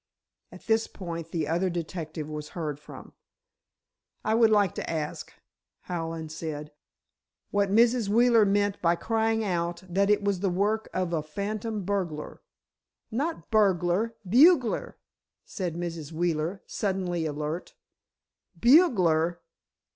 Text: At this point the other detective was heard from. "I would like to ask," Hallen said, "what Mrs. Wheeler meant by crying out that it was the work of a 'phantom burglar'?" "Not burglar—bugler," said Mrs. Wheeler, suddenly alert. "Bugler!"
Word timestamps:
At 0.51 0.65
this 0.65 0.87
point 0.87 1.29
the 1.29 1.47
other 1.47 1.69
detective 1.69 2.27
was 2.27 2.49
heard 2.57 2.79
from. 2.79 3.13
"I 4.25 4.33
would 4.33 4.49
like 4.49 4.73
to 4.73 4.89
ask," 4.89 5.31
Hallen 5.81 6.27
said, 6.29 6.71
"what 7.51 7.69
Mrs. 7.69 8.09
Wheeler 8.09 8.43
meant 8.43 8.81
by 8.81 8.95
crying 8.95 9.43
out 9.43 9.83
that 9.87 10.09
it 10.09 10.23
was 10.23 10.39
the 10.39 10.49
work 10.49 10.89
of 10.91 11.13
a 11.13 11.21
'phantom 11.21 11.83
burglar'?" 11.85 12.41
"Not 13.11 13.51
burglar—bugler," 13.51 14.97
said 15.45 15.75
Mrs. 15.75 16.11
Wheeler, 16.11 16.63
suddenly 16.65 17.27
alert. 17.27 17.75
"Bugler!" 18.59 19.39